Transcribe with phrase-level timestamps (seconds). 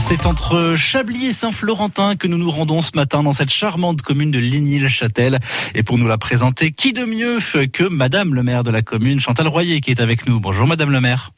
[0.00, 4.30] C'est entre Chablis et Saint-Florentin que nous nous rendons ce matin dans cette charmante commune
[4.30, 5.38] de Ligny-le-Châtel.
[5.74, 7.38] Et pour nous la présenter, qui de mieux
[7.72, 10.40] que Madame le maire de la commune, Chantal Royer, qui est avec nous.
[10.40, 11.30] Bonjour Madame le maire.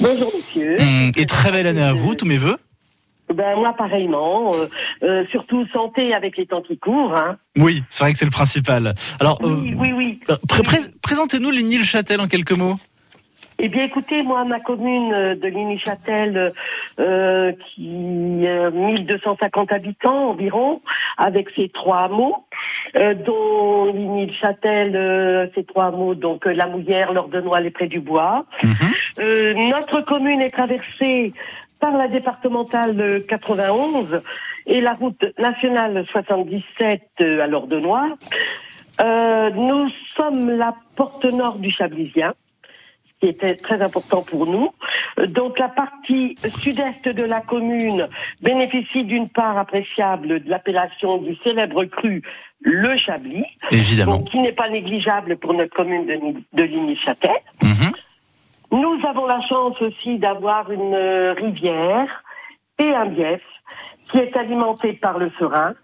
[0.00, 0.76] Bonjour monsieur.
[0.82, 2.56] Hum, et très belle année à vous, tous mes voeux.
[3.32, 4.66] Ben moi pareillement, euh,
[5.04, 7.14] euh, surtout santé avec les temps qui courent.
[7.16, 7.36] Hein.
[7.56, 8.92] Oui, c'est vrai que c'est le principal.
[9.20, 10.20] Alors, Oui, euh, oui, oui.
[10.48, 12.76] pré- pré- présentez-nous Ligny-le-Châtel en quelques mots.
[13.58, 16.52] Eh bien écoutez, moi ma commune euh, de Ligny-Châtel,
[17.00, 20.82] euh, qui a 1250 habitants environ,
[21.16, 22.36] avec ses trois hameaux,
[22.98, 28.00] euh, dont Ligny-Châtel, euh, ces trois hameaux, donc euh, La Mouillère, l'Ordenois, les Prés du
[28.00, 28.44] Bois.
[28.62, 28.70] Mhm.
[29.20, 31.32] Euh, notre commune est traversée
[31.80, 34.22] par la départementale euh, 91
[34.66, 38.08] et la route nationale 77 euh, à l'Ordenois.
[39.00, 42.34] Euh, nous sommes la porte nord du Chablisien,
[43.20, 44.70] qui était très important pour nous.
[45.28, 48.06] Donc la partie sud-est de la commune
[48.42, 52.22] bénéficie d'une part appréciable de l'appellation du célèbre cru
[52.60, 54.18] le Chablis, Évidemment.
[54.18, 57.30] donc qui n'est pas négligeable pour notre commune de, de Ligny-Châtel.
[57.62, 57.92] Mhm.
[58.72, 62.24] Nous avons la chance aussi d'avoir une euh, rivière
[62.78, 63.42] et un bief
[64.10, 65.74] qui est alimenté par le Serein,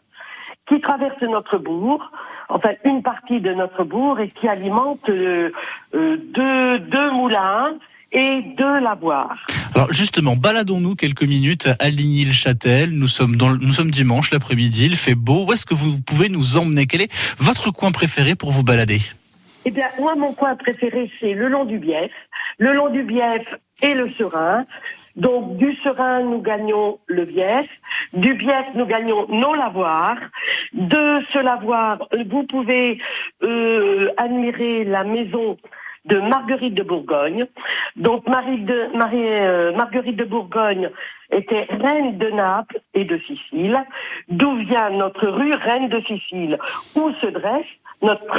[0.69, 2.11] qui traverse notre bourg,
[2.48, 5.50] enfin une partie de notre bourg et qui alimente euh,
[5.94, 7.74] euh, deux, deux moulins
[8.12, 9.36] et deux lavoirs.
[9.74, 12.90] Alors justement, baladons-nous quelques minutes à Ligny-le-Châtel.
[12.90, 15.46] Nous sommes dans, le- nous sommes dimanche l'après-midi, il fait beau.
[15.46, 16.86] Où est-ce que vous pouvez nous emmener?
[16.86, 18.98] Quel est votre coin préféré pour vous balader?
[19.64, 22.10] Eh bien, moi, mon coin préféré, c'est le long du Bief.
[22.58, 23.46] Le long du Bief
[23.80, 24.66] et le Serein.
[25.16, 27.70] Donc, du Serein, nous gagnons le Bief.
[28.12, 30.16] Du Bief, nous gagnons nos lavoirs.
[30.74, 32.98] De ce lavoir, vous pouvez
[33.42, 35.56] euh, admirer la maison
[36.05, 37.47] de Marguerite de Bourgogne.
[37.97, 40.91] Donc, euh, Marguerite de Bourgogne
[41.31, 43.78] était reine de Naples et de Sicile,
[44.28, 46.58] d'où vient notre rue Reine de Sicile,
[46.97, 47.67] où se dresse
[48.03, 48.27] notre